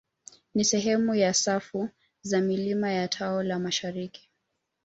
[0.55, 1.89] Ni sehemu ya safu
[2.21, 4.29] za milima ya tao la mashariki